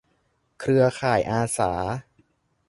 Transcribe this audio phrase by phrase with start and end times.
[0.59, 1.71] เครือข่ายอาสา